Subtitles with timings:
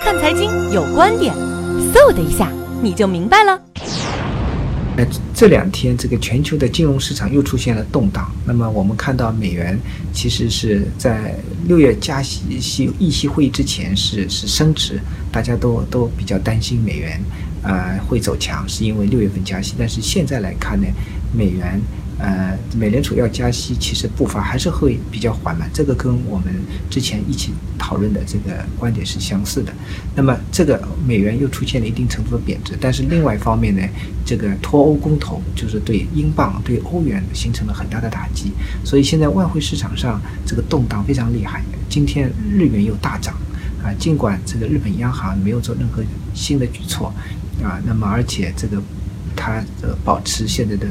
[0.00, 1.34] 看财经有观点，
[1.92, 2.50] 嗖的一下
[2.82, 3.60] 你就明白了。
[4.96, 8.28] 呃，这两天这个全球的金融市场又出现了动荡。
[8.46, 9.78] 那么我们看到美元
[10.10, 11.34] 其实是在
[11.66, 14.98] 六月加息息议息会议之前是是升值，
[15.30, 17.20] 大家都都比较担心美元
[17.62, 19.74] 呃会走强，是因为六月份加息。
[19.78, 20.86] 但是现在来看呢，
[21.32, 21.80] 美元。
[22.22, 26.52] 呃，美联储要加息，其实步伐还是会比较缓慢，这个跟我们
[26.90, 29.72] 之前一起讨论的这个观点是相似的。
[30.14, 33.82] 那么，这个美元又出现了一定程度的贬值，但是另外一方面呢，
[34.22, 38.52] 这个脱欧公投就是对英镑、对欧元形成了很大的打击，
[38.84, 41.62] 所以现在外汇市场上这个动荡非常厉害。
[41.88, 43.34] 今天日元又大涨，
[43.82, 46.02] 啊，尽管这个日本央行没有做任何
[46.34, 47.06] 新的举措，
[47.64, 48.76] 啊，那么而且这个
[49.34, 50.86] 它呃保持现在的。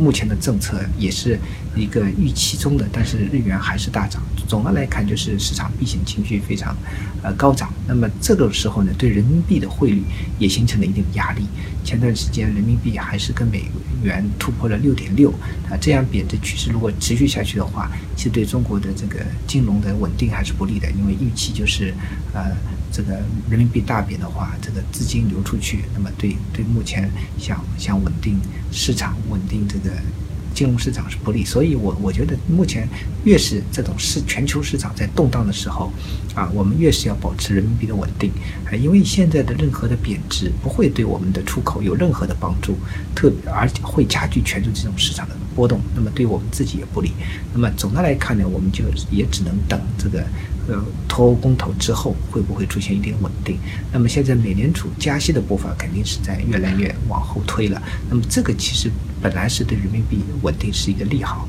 [0.00, 1.38] 目前的政策也是
[1.76, 4.22] 一个预期中的，但是日元还是大涨。
[4.48, 6.74] 总的来看，就是市场避险情绪非常，
[7.22, 7.72] 呃高涨。
[7.86, 10.02] 那么这个时候呢，对人民币的汇率
[10.38, 11.46] 也形成了一定压力。
[11.84, 13.64] 前段时间人民币还是跟美
[14.02, 15.30] 元突破了六点六，
[15.68, 21.94] 啊，这样贬值趋势如果持续下去的话，其实对中国的这个金融的稳定还是不利的，因为预期就是，
[22.32, 22.56] 呃。
[22.92, 23.14] 这个
[23.48, 28.40] 人民币大贬的话，这个资金流出去，那么对对目前想想稳定
[28.72, 29.90] 市场、稳定这个
[30.60, 31.42] 金融市场是不利。
[31.42, 32.86] 所以，我我觉得目前
[33.24, 35.90] 越是这种市全球市场在动荡的时候，
[36.34, 38.30] 啊，我们越是要保持人民币的稳定
[38.66, 42.76] 啊，因为现在的任何的贬值不会对我们的出口有任何的帮助，
[43.14, 47.12] 特而且会加剧全球这种市场的波动，那么对我们自己也不利。
[47.54, 50.22] 那么总的来看呢，我们就也只能等这个。
[50.68, 50.76] 呃，
[51.08, 53.58] 脱欧公投之后会不会出现一定稳定？
[53.92, 57.82] 那么现在美联储加息的步伐肯定是在越来越往后推了。
[58.08, 58.88] 那么这个其实
[59.22, 61.48] 本来是对人民币稳定是一个利好，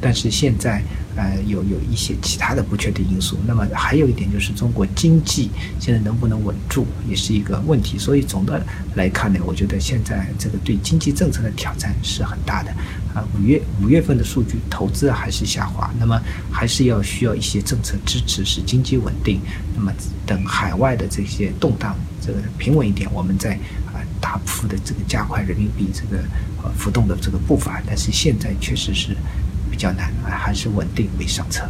[0.00, 0.82] 但是现在
[1.16, 3.36] 呃有有一些其他的不确定因素。
[3.46, 7.98] 那么还有一点就是中国经济现在能不能稳住也是一个问题。
[7.98, 12.70] 所以总的来看呢，我觉得现在这个对经济政策的挑战是很大的。
[13.14, 16.20] 啊，五月五月份的数据，投资还是下滑，那么
[16.52, 19.40] 还是要需要一些政策支持，使经济稳定。
[19.74, 19.90] 那么
[20.26, 23.58] 等海外的这些动荡这个平稳一点，我们再
[24.28, 26.22] 大幅的这个加快人民币这个
[26.62, 27.80] 呃浮动的这个步伐。
[27.86, 29.16] 但是现在确实是
[29.70, 31.66] 比较难啊，还是稳定为上策。